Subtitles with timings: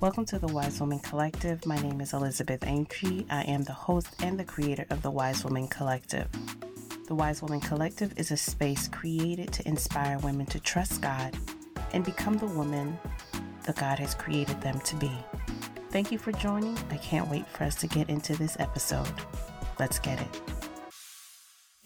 [0.00, 1.66] Welcome to the Wise Woman Collective.
[1.66, 3.24] My name is Elizabeth Aintree.
[3.30, 6.28] I am the host and the creator of the Wise Woman Collective.
[7.08, 11.36] The Wise Woman Collective is a space created to inspire women to trust God
[11.92, 12.96] and become the woman
[13.64, 15.10] that God has created them to be.
[15.90, 16.78] Thank you for joining.
[16.92, 19.12] I can't wait for us to get into this episode.
[19.80, 20.57] Let's get it.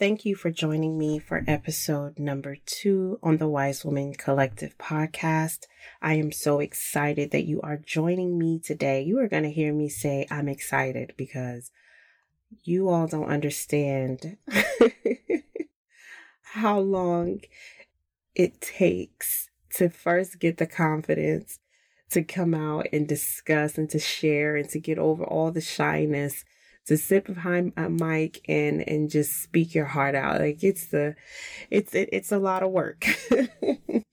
[0.03, 5.59] Thank you for joining me for episode number two on the Wise Woman Collective podcast.
[6.01, 9.01] I am so excited that you are joining me today.
[9.01, 11.71] You are going to hear me say I'm excited because
[12.65, 14.35] you all don't understand
[16.41, 17.39] how long
[18.35, 21.59] it takes to first get the confidence
[22.09, 26.43] to come out and discuss and to share and to get over all the shyness
[26.85, 30.39] to sit behind a mic and and just speak your heart out.
[30.39, 31.15] Like it's the
[31.69, 33.05] it's it, it's a lot of work.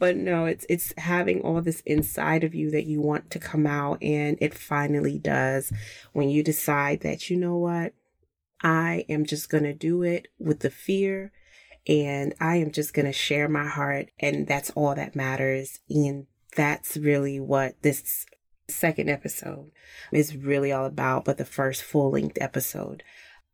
[0.00, 3.66] But no it's it's having all this inside of you that you want to come
[3.66, 5.70] out and it finally does
[6.14, 7.92] when you decide that you know what?
[8.62, 11.32] I am just to do it with the fear
[11.86, 16.26] and I am just going to share my heart and that's all that matters and
[16.56, 18.24] that's really what this
[18.70, 19.70] second episode
[20.12, 23.02] is really all about, but the first full length episode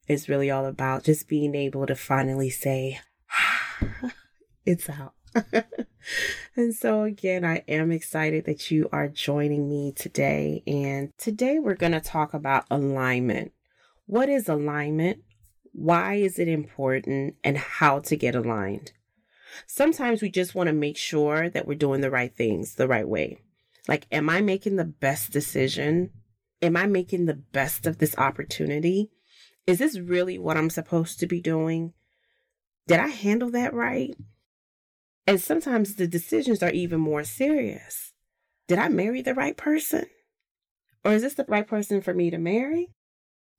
[0.09, 3.01] is really all about just being able to finally say,
[4.67, 5.15] it's out.
[6.57, 10.63] and so, again, I am excited that you are joining me today.
[10.67, 13.53] And today we're going to talk about alignment.
[14.07, 15.19] What is alignment?
[15.73, 17.37] Why is it important?
[17.45, 18.93] And how to get aligned.
[19.67, 23.09] Sometimes we just want to make sure that we're doing the right things the right
[23.09, 23.39] way.
[23.89, 26.11] Like, am I making the best decision?
[26.63, 29.11] Am I making the best of this opportunity?
[29.67, 31.93] Is this really what I'm supposed to be doing?
[32.87, 34.15] Did I handle that right?
[35.27, 38.13] And sometimes the decisions are even more serious.
[38.69, 40.07] Did I marry the right person?
[41.05, 42.91] Or is this the right person for me to marry?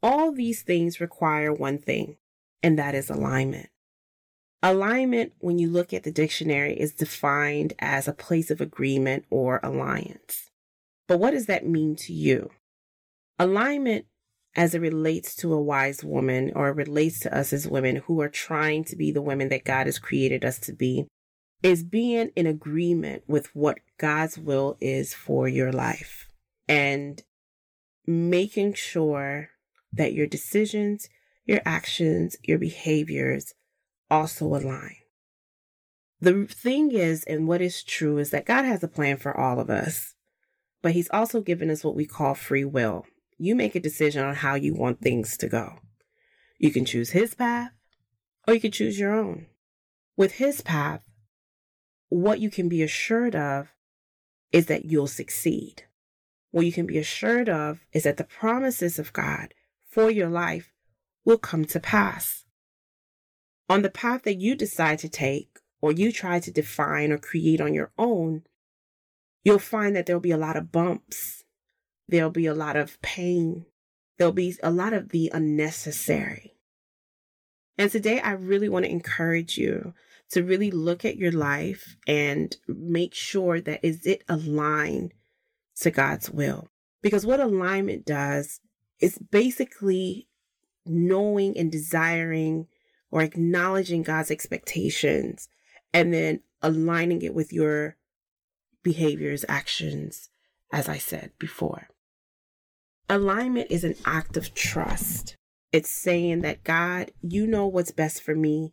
[0.02, 2.18] All these things require one thing,
[2.62, 3.70] and that is alignment.
[4.64, 9.60] Alignment, when you look at the dictionary, is defined as a place of agreement or
[9.62, 10.50] alliance.
[11.08, 12.50] But what does that mean to you?
[13.38, 14.06] Alignment,
[14.56, 18.30] as it relates to a wise woman or relates to us as women who are
[18.30, 21.08] trying to be the women that God has created us to be,
[21.62, 26.28] is being in agreement with what God's will is for your life
[26.68, 27.22] and
[28.08, 29.50] making sure
[29.94, 31.08] that your decisions,
[31.46, 33.54] your actions, your behaviors
[34.10, 34.96] also align.
[36.20, 39.60] The thing is, and what is true, is that God has a plan for all
[39.60, 40.16] of us,
[40.82, 43.06] but He's also given us what we call free will.
[43.38, 45.80] You make a decision on how you want things to go.
[46.58, 47.72] You can choose His path,
[48.48, 49.46] or you can choose your own.
[50.16, 51.02] With His path,
[52.10, 53.68] what you can be assured of
[54.52, 55.84] is that you'll succeed.
[56.50, 59.54] What you can be assured of is that the promises of God
[59.88, 60.72] for your life
[61.26, 62.46] will come to pass.
[63.70, 67.62] On the path that you decide to take or you try to define or create
[67.62, 68.44] on your own,
[69.44, 71.44] you'll find that there'll be a lot of bumps.
[72.08, 73.66] There'll be a lot of pain.
[74.18, 76.56] There'll be a lot of the unnecessary.
[77.78, 79.94] And today I really want to encourage you
[80.32, 85.14] to really look at your life and make sure that is it aligned
[85.82, 86.70] to God's will?
[87.02, 88.60] Because what alignment does
[89.00, 90.28] is basically
[90.86, 92.68] knowing and desiring
[93.12, 95.50] or acknowledging God's expectations
[95.94, 97.96] and then aligning it with your
[98.84, 100.30] behaviors, actions,
[100.72, 101.88] as I said before.
[103.10, 105.38] Alignment is an act of trust.
[105.72, 108.72] It's saying that God, you know what's best for me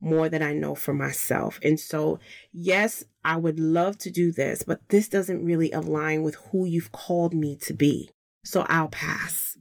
[0.00, 1.58] more than I know for myself.
[1.62, 2.18] And so,
[2.52, 6.92] yes, I would love to do this, but this doesn't really align with who you've
[6.92, 8.10] called me to be.
[8.44, 9.53] So I'll pass.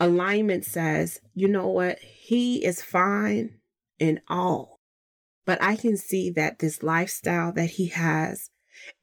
[0.00, 1.98] Alignment says, you know what?
[2.00, 3.58] He is fine
[3.98, 4.80] in all.
[5.44, 8.50] But I can see that this lifestyle that he has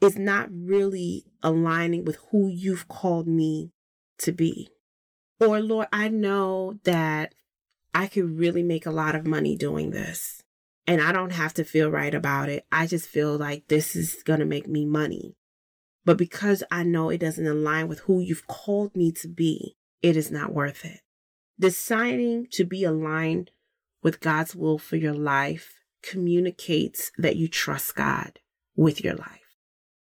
[0.02, 3.72] is not really aligning with who you've called me
[4.20, 4.70] to be.
[5.40, 7.34] Or, Lord, I know that
[7.94, 10.44] I could really make a lot of money doing this.
[10.86, 12.66] And I don't have to feel right about it.
[12.72, 15.36] I just feel like this is going to make me money.
[16.04, 20.16] But because I know it doesn't align with who you've called me to be, it
[20.16, 21.02] is not worth it.
[21.60, 23.52] Deciding to be aligned
[24.02, 28.40] with God's will for your life communicates that you trust God
[28.76, 29.58] with your life.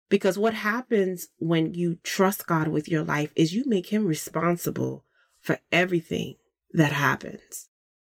[0.08, 5.04] Because what happens when you trust God with your life is you make him responsible
[5.40, 6.34] for everything
[6.72, 7.69] that happens.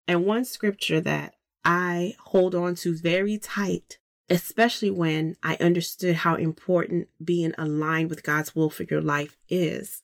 [0.06, 1.34] And one scripture that
[1.64, 3.98] I hold on to very tight
[4.32, 10.02] especially when I understood how important being aligned with God's will for your life is.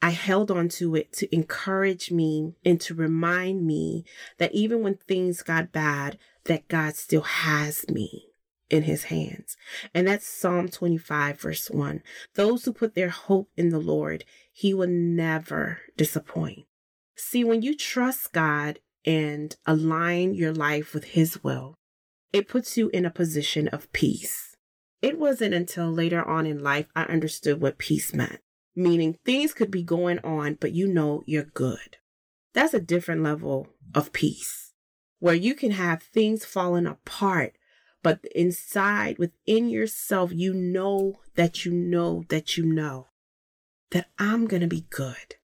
[0.00, 4.04] I held on to it to encourage me and to remind me
[4.38, 8.26] that even when things got bad, that God still has me
[8.70, 9.56] in his hands.
[9.92, 12.02] And that's Psalm 25 verse 1.
[12.34, 16.66] Those who put their hope in the Lord, he will never disappoint.
[17.16, 21.74] See, when you trust God and align your life with his will,
[22.32, 24.54] it puts you in a position of peace.
[25.02, 28.40] It wasn't until later on in life I understood what peace meant
[28.78, 31.98] meaning things could be going on, but you know you're good.
[32.54, 34.72] That's a different level of peace
[35.18, 37.54] where you can have things falling apart,
[38.02, 43.08] but inside within yourself, you know that you know that you know
[43.90, 45.36] that I'm going to be good.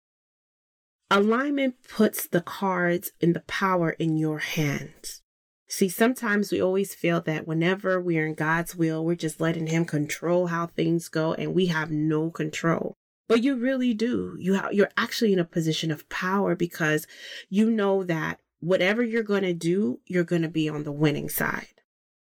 [1.10, 5.22] Alignment puts the cards and the power in your hands.
[5.68, 9.84] See, sometimes we always feel that whenever we're in God's will, we're just letting Him
[9.84, 12.94] control how things go and we have no control.
[13.28, 14.36] But you really do.
[14.38, 17.06] You ha- you're actually in a position of power because
[17.48, 21.28] you know that whatever you're going to do, you're going to be on the winning
[21.28, 21.68] side.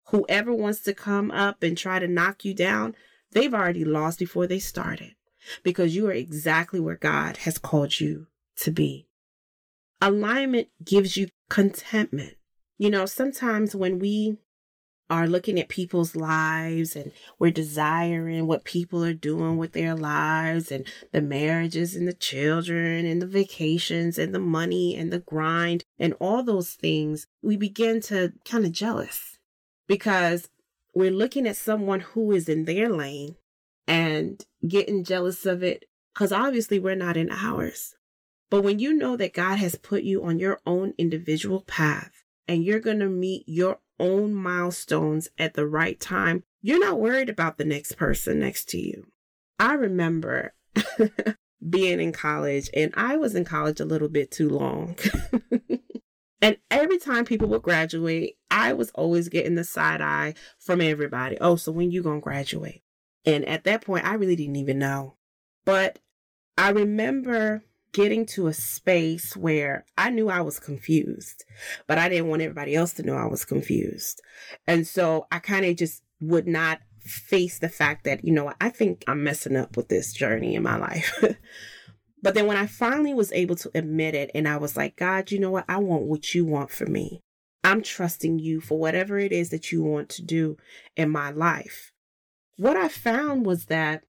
[0.10, 2.96] Whoever wants to come up and try to knock you down,
[3.32, 5.16] they've already lost before they started
[5.64, 9.08] because you are exactly where God has called you to be.
[10.02, 12.36] Alignment gives you contentment.
[12.78, 14.38] You know, sometimes when we
[15.10, 20.72] are looking at people's lives and we're desiring what people are doing with their lives
[20.72, 25.84] and the marriages and the children and the vacations and the money and the grind
[26.00, 29.38] and all those things, we begin to kind of jealous
[29.88, 30.50] because
[30.96, 33.36] we're looking at someone who is in their lane
[33.88, 37.96] and getting jealous of it because obviously we're not in ours.
[38.50, 42.64] But when you know that God has put you on your own individual path and
[42.64, 47.58] you're going to meet your own milestones at the right time, you're not worried about
[47.58, 49.08] the next person next to you.
[49.60, 50.54] I remember
[51.70, 54.98] being in college, and I was in college a little bit too long.
[56.42, 61.38] and every time people would graduate, I was always getting the side eye from everybody.
[61.40, 62.82] Oh, so when you to graduate?
[63.26, 65.16] And at that point, I really didn't even know.
[65.66, 66.00] But
[66.58, 67.64] I remember
[67.94, 71.46] getting to a space where I knew I was confused,
[71.88, 74.22] but I didn't want everybody else to know I was confused.
[74.68, 78.70] And so I kind of just would not face the fact that, you know, I
[78.70, 81.24] think I'm messing up with this journey in my life.
[82.22, 85.32] but then when I finally was able to admit it and I was like, God,
[85.32, 85.66] you know what?
[85.70, 87.22] I want what you want for me.
[87.64, 90.58] I'm trusting you for whatever it is that you want to do
[90.98, 91.92] in my life.
[92.58, 94.04] What I found was that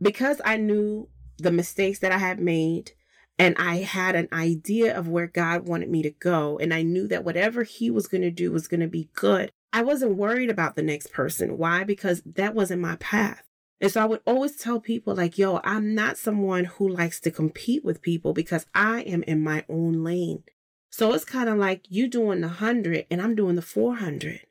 [0.00, 1.08] because I knew
[1.42, 2.92] the mistakes that I had made.
[3.38, 6.58] And I had an idea of where God wanted me to go.
[6.58, 9.50] And I knew that whatever He was going to do was going to be good.
[9.72, 11.56] I wasn't worried about the next person.
[11.56, 11.82] Why?
[11.82, 13.42] Because that wasn't my path.
[13.80, 17.32] And so I would always tell people, like, yo, I'm not someone who likes to
[17.32, 20.44] compete with people because I am in my own lane.
[20.90, 24.42] So it's kind of like you doing the 100 and I'm doing the 400.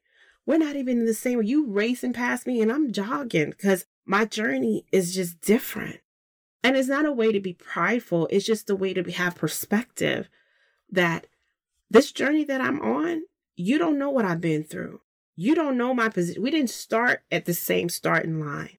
[0.46, 1.38] We're not even in the same.
[1.38, 1.46] Way.
[1.46, 6.00] You racing past me and I'm jogging because my journey is just different.
[6.63, 10.30] And it's not a way to be prideful, it's just a way to have perspective
[10.90, 11.28] that
[11.90, 13.24] this journey that I'm on,
[13.56, 15.02] you don't know what I've been through.
[15.36, 16.44] You don't know my position.
[16.44, 18.78] We didn't start at the same starting line.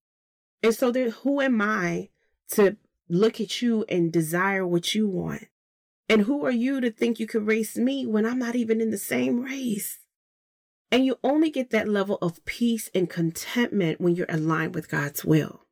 [0.63, 2.11] And so then who am I
[2.53, 2.77] to
[3.09, 5.49] look at you and desire what you want?
[6.09, 8.91] And who are you to think you could race me when I'm not even in
[8.91, 9.99] the same race?
[10.91, 15.25] And you only get that level of peace and contentment when you're aligned with God's
[15.25, 15.63] will.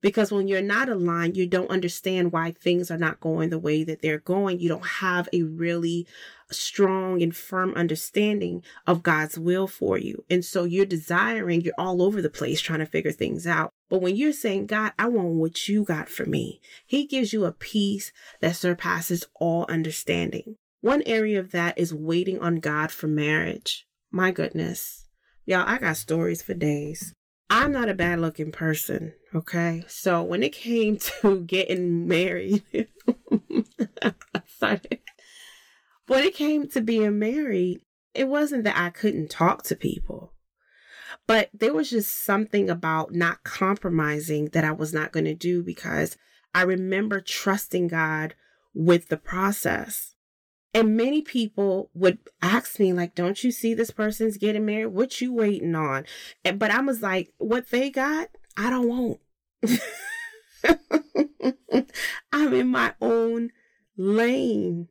[0.00, 3.82] Because when you're not aligned, you don't understand why things are not going the way
[3.82, 4.60] that they're going.
[4.60, 6.06] You don't have a really
[6.50, 10.24] strong and firm understanding of God's will for you.
[10.30, 13.72] And so you're desiring, you're all over the place trying to figure things out.
[13.90, 17.44] But when you're saying, God, I want what you got for me, He gives you
[17.44, 20.56] a peace that surpasses all understanding.
[20.80, 23.86] One area of that is waiting on God for marriage.
[24.12, 25.06] My goodness.
[25.44, 27.14] Y'all, I got stories for days.
[27.50, 29.84] I'm not a bad looking person, okay?
[29.88, 32.62] So when it came to getting married,
[34.58, 34.80] sorry.
[36.06, 37.80] When it came to being married,
[38.14, 40.32] it wasn't that I couldn't talk to people,
[41.26, 45.62] but there was just something about not compromising that I was not going to do
[45.62, 46.16] because
[46.54, 48.34] I remember trusting God
[48.74, 50.14] with the process.
[50.74, 54.88] And many people would ask me, like, don't you see this person's getting married?
[54.88, 56.04] What you waiting on?
[56.44, 59.20] But I was like, what they got, I don't want.
[62.32, 63.50] I'm in my own
[63.96, 64.88] lane.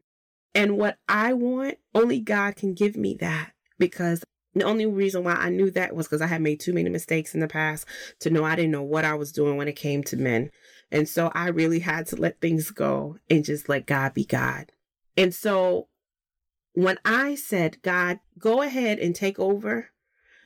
[0.56, 4.24] And what I want, only God can give me that because
[4.58, 7.36] The only reason why I knew that was because I had made too many mistakes
[7.36, 7.86] in the past
[8.22, 10.50] to know I didn't know what I was doing when it came to men.
[10.92, 14.72] And so I really had to let things go and just let God be God.
[15.18, 15.88] And so
[16.74, 19.90] when I said, God, go ahead and take over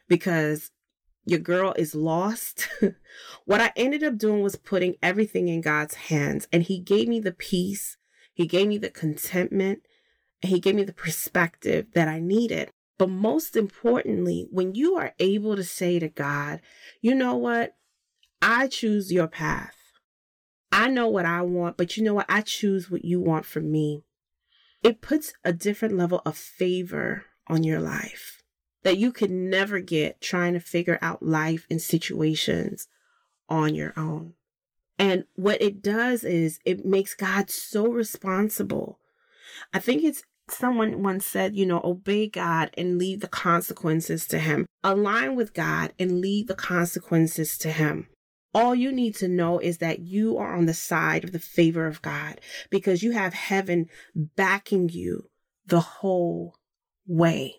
[0.07, 0.71] because
[1.25, 2.69] your girl is lost,
[3.45, 6.47] what I ended up doing was putting everything in God's hands.
[6.53, 7.97] And He gave me the peace,
[8.33, 9.81] He gave me the contentment,
[10.41, 12.71] and He gave me the perspective that I needed.
[12.97, 16.61] But most importantly, when you are able to say to God,
[17.01, 17.75] you know what?
[18.41, 19.75] I choose your path.
[20.71, 22.27] I know what I want, but you know what?
[22.29, 24.03] I choose what you want for me.
[24.83, 28.41] It puts a different level of favor on your life
[28.83, 32.87] that you could never get trying to figure out life and situations
[33.47, 34.33] on your own.
[34.97, 38.99] And what it does is it makes God so responsible.
[39.73, 44.39] I think it's someone once said, you know, obey God and leave the consequences to
[44.39, 44.65] Him.
[44.83, 48.07] Align with God and leave the consequences to Him.
[48.53, 51.87] All you need to know is that you are on the side of the favor
[51.87, 55.29] of God because you have heaven backing you
[55.65, 56.55] the whole
[57.07, 57.55] way.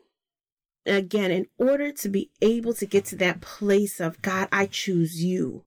[0.84, 5.22] Again, in order to be able to get to that place of God, I choose
[5.22, 5.64] you,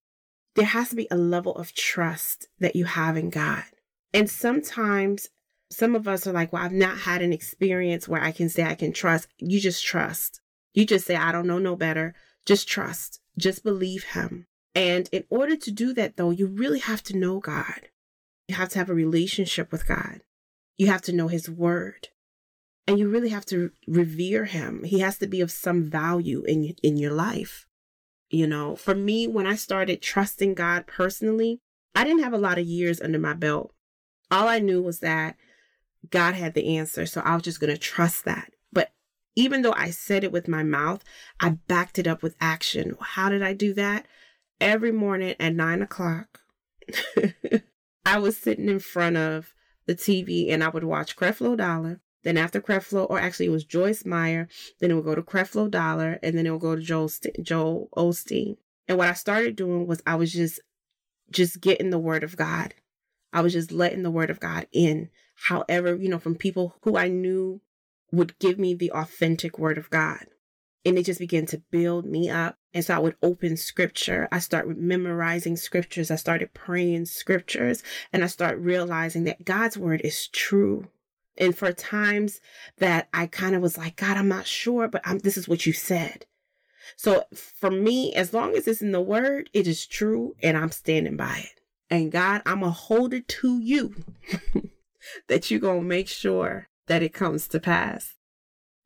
[0.55, 3.63] there has to be a level of trust that you have in God.
[4.13, 5.29] And sometimes
[5.71, 8.63] some of us are like, well, I've not had an experience where I can say
[8.63, 9.27] I can trust.
[9.37, 10.39] You just trust.
[10.73, 12.13] You just say, I don't know no better.
[12.45, 13.19] Just trust.
[13.37, 14.47] Just believe Him.
[14.75, 17.89] And in order to do that, though, you really have to know God.
[18.47, 20.19] You have to have a relationship with God.
[20.77, 22.09] You have to know His Word.
[22.85, 24.83] And you really have to revere Him.
[24.83, 27.65] He has to be of some value in, in your life.
[28.29, 31.59] You know, for me, when I started trusting God personally,
[31.95, 33.73] I didn't have a lot of years under my belt.
[34.29, 35.37] All I knew was that
[36.09, 37.05] God had the answer.
[37.05, 38.51] So I was just going to trust that.
[38.73, 38.91] But
[39.35, 41.03] even though I said it with my mouth,
[41.39, 42.97] I backed it up with action.
[42.99, 44.05] How did I do that?
[44.59, 46.41] Every morning at nine o'clock,
[48.05, 49.53] I was sitting in front of
[49.85, 52.01] the TV and I would watch Creflo Dollar.
[52.23, 54.47] Then after Creflo, or actually it was Joyce Meyer,
[54.79, 57.43] then it would go to Creflo Dollar, and then it would go to Joel, St-
[57.43, 58.57] Joel Osteen.
[58.87, 60.59] And what I started doing was I was just,
[61.29, 62.73] just getting the word of God.
[63.31, 65.09] I was just letting the word of God in.
[65.35, 67.61] However, you know, from people who I knew
[68.11, 70.25] would give me the authentic word of God
[70.85, 72.57] and it just began to build me up.
[72.73, 74.27] And so I would open scripture.
[74.31, 76.11] I started memorizing scriptures.
[76.11, 77.81] I started praying scriptures
[78.13, 80.89] and I start realizing that God's word is true.
[81.37, 82.39] And for times
[82.77, 85.65] that I kind of was like, God, I'm not sure, but I'm, this is what
[85.65, 86.25] you said.
[86.95, 90.71] So for me, as long as it's in the word, it is true and I'm
[90.71, 91.61] standing by it.
[91.89, 93.95] And God, I'm going to hold it to you
[95.27, 98.14] that you're going to make sure that it comes to pass.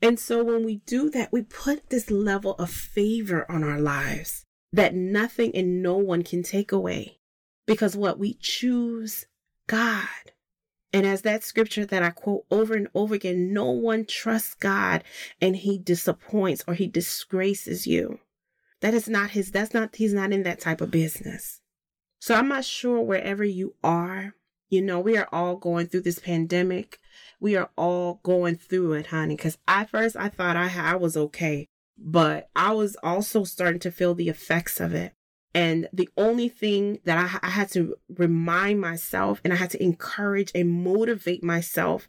[0.01, 4.45] And so when we do that, we put this level of favor on our lives
[4.71, 7.19] that nothing and no one can take away.
[7.65, 9.25] Because what we choose
[9.67, 10.07] God.
[10.91, 15.03] And as that scripture that I quote over and over again, no one trusts God
[15.39, 18.19] and he disappoints or he disgraces you.
[18.81, 21.61] That is not his, that's not, he's not in that type of business.
[22.19, 24.33] So I'm not sure wherever you are,
[24.69, 26.99] you know, we are all going through this pandemic
[27.39, 29.35] we are all going through it, honey.
[29.35, 33.91] Because at first I thought I, I was okay, but I was also starting to
[33.91, 35.13] feel the effects of it.
[35.53, 39.83] And the only thing that I, I had to remind myself and I had to
[39.83, 42.07] encourage and motivate myself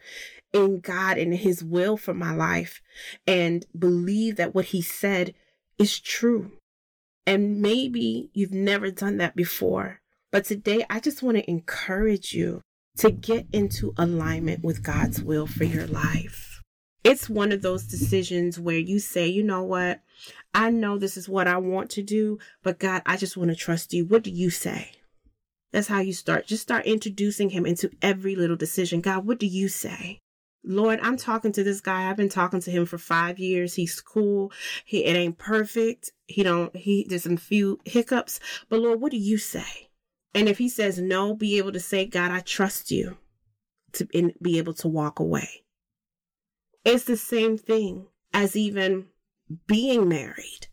[0.53, 2.83] in God and His will for my life
[3.27, 5.35] and believe that what He said
[5.79, 6.53] is true.
[7.27, 10.01] And maybe you've never done that before.
[10.31, 12.63] But today, I just want to encourage you
[13.01, 16.63] to get into alignment with God's will for your life.
[17.03, 20.03] It's one of those decisions where you say, you know what?
[20.53, 23.57] I know this is what I want to do, but God, I just want to
[23.57, 24.05] trust you.
[24.05, 24.93] What do you say?
[25.73, 26.47] That's how you start.
[26.47, 29.01] Just start introducing him into every little decision.
[29.01, 30.21] God, what do you say?
[30.63, 32.11] Lord, I'm talking to this guy.
[32.11, 33.73] I've been talking to him for five years.
[33.77, 34.53] He's cool.
[34.85, 36.13] He it ain't perfect.
[36.27, 38.41] He don't he there's some few hiccups.
[38.69, 39.90] But Lord, what do you say?
[40.35, 43.17] And if he says no, be able to say, God, I trust you
[43.93, 44.07] to
[44.41, 45.65] be able to walk away.
[46.85, 49.07] It's the same thing as even
[49.67, 50.69] being married.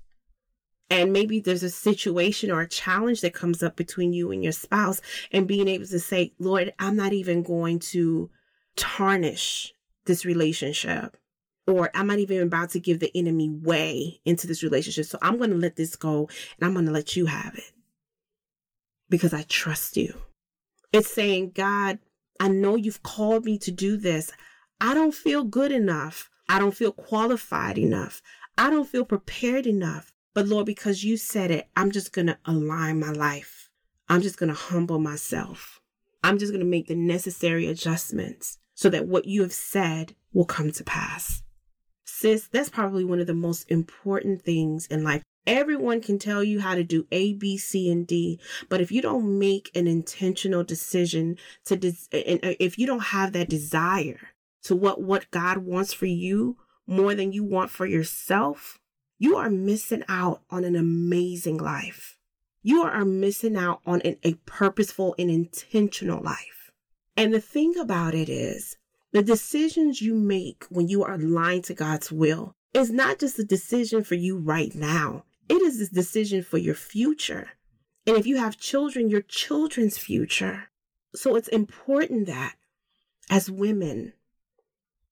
[0.90, 4.54] And maybe there's a situation or a challenge that comes up between you and your
[4.54, 8.30] spouse, and being able to say, Lord, I'm not even going to
[8.78, 9.74] tarnish
[10.06, 11.18] this relationship,
[11.66, 15.06] or I'm not even about to give the enemy way into this relationship.
[15.06, 17.74] So I'm going to let this go and I'm going to let you have it
[19.10, 20.14] because I trust you.
[20.94, 22.00] It's saying, God,
[22.40, 24.32] I know you've called me to do this.
[24.80, 26.30] I don't feel good enough.
[26.50, 28.22] I don't feel qualified enough.
[28.58, 30.12] I don't feel prepared enough.
[30.34, 33.70] But Lord, because you said it, I'm just going to align my life.
[34.08, 35.82] I'm just going to humble myself.
[36.24, 40.46] I'm just going to make the necessary adjustments so that what you have said will
[40.46, 41.42] come to pass.
[42.06, 45.24] Sis, that's probably one of the most important things in life.
[45.48, 48.38] Everyone can tell you how to do A, B, C, and D,
[48.68, 53.00] but if you don't make an intentional decision to, des- and uh, if you don't
[53.00, 54.20] have that desire
[54.64, 58.78] to what, what God wants for you more than you want for yourself,
[59.18, 62.18] you are missing out on an amazing life.
[62.62, 66.72] You are missing out on an, a purposeful and intentional life.
[67.16, 68.76] And the thing about it is,
[69.14, 73.46] the decisions you make when you are aligned to God's will is not just a
[73.46, 75.24] decision for you right now.
[75.50, 77.50] It is this decision for your future.
[78.06, 80.70] And if you have children, your children's future.
[81.16, 82.56] So it's important that
[83.30, 84.14] as women,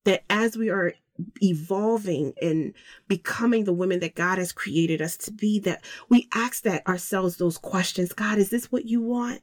[0.04, 0.94] that as we are
[1.42, 2.74] evolving and
[3.08, 7.38] becoming the women that God has created us to be, that we ask that ourselves
[7.38, 8.14] those questions.
[8.14, 9.42] God, is this what you want?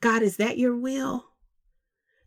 [0.00, 1.26] God, is that your will?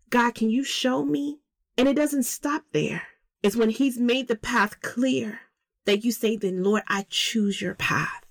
[0.10, 1.39] God, can you show me?
[1.77, 3.03] And it doesn't stop there.
[3.42, 5.39] It's when He's made the path clear
[5.86, 8.25] that you say, then Lord, I choose your path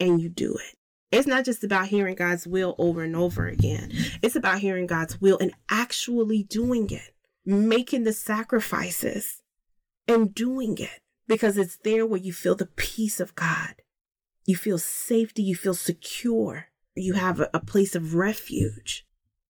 [0.00, 0.76] and you do it.
[1.12, 3.92] It's not just about hearing God's will over and over again.
[4.22, 9.42] It's about hearing God's will and actually doing it, making the sacrifices
[10.08, 13.76] and doing it because it's there where you feel the peace of God.
[14.44, 15.42] You feel safety.
[15.42, 16.66] You feel secure.
[16.94, 19.06] You have a, a place of refuge.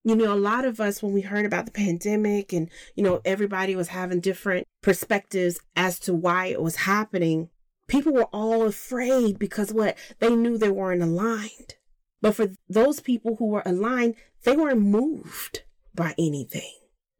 [0.06, 3.20] You know, a lot of us, when we heard about the pandemic and, you know,
[3.24, 7.50] everybody was having different perspectives as to why it was happening,
[7.88, 9.98] people were all afraid because what?
[10.20, 11.74] They knew they weren't aligned.
[12.22, 16.70] But for those people who were aligned, they weren't moved by anything.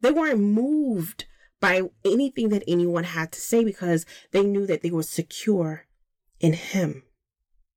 [0.01, 1.25] They weren't moved
[1.61, 5.87] by anything that anyone had to say because they knew that they were secure
[6.39, 7.03] in Him.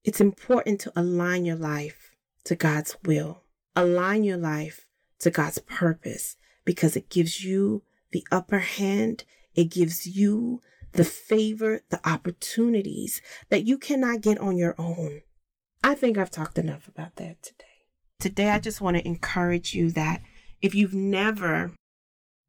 [0.04, 2.12] It's important to align your life
[2.44, 3.42] to God's will.
[3.75, 4.86] Align your life
[5.20, 9.24] to God's purpose because it gives you the upper hand.
[9.55, 10.62] It gives you
[10.94, 15.22] the favor, the opportunities that you cannot get on your own.
[15.84, 17.66] I think I've talked enough about that today.
[18.20, 20.22] Today, I just want to encourage you that
[20.62, 21.72] if you've never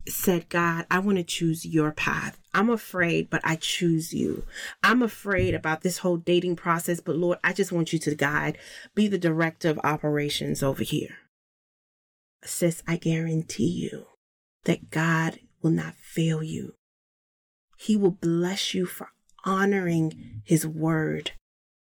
[0.09, 2.41] said, God, I want to choose your path.
[2.53, 4.45] I'm afraid, but I choose you.
[4.83, 8.59] I'm afraid about this whole dating process, but Lord, I just want you to guide,
[8.95, 11.17] be the director of operations over here.
[12.45, 14.07] Sis, I guarantee you
[14.65, 16.75] that God will not fail you.
[17.77, 19.11] He will bless you for
[19.45, 21.33] honoring His word,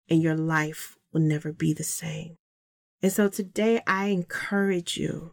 [0.09, 2.37] and your life will never be the same.
[3.03, 5.33] And so today I encourage you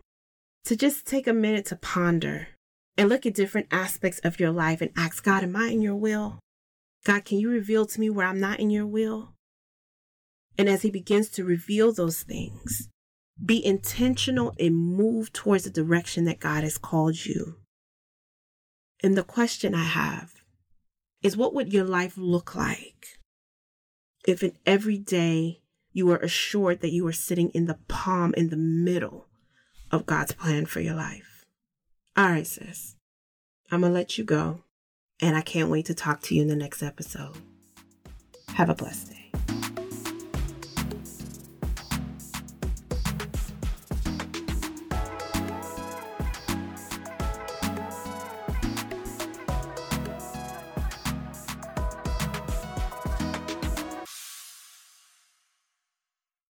[0.66, 2.50] to just take a minute to ponder
[2.98, 5.96] and look at different aspects of your life and ask God, Am I in your
[5.96, 6.40] will?
[7.06, 9.34] God, can you reveal to me where I'm not in your will?
[10.58, 12.90] And as He begins to reveal those things,
[13.44, 17.58] be intentional and move towards the direction that God has called you.
[19.04, 20.32] And the question I have
[21.24, 23.20] is what would your life look like
[24.28, 28.50] if in every day you were assured that you were sitting in the palm, in
[28.50, 29.28] the middle
[29.90, 31.46] of God's plan for your life?
[32.16, 32.96] All right, sis.
[33.72, 34.64] I'm going to let you go.
[35.20, 37.38] And I can't wait to talk to you in the next episode.
[38.56, 39.21] Have a blessed day.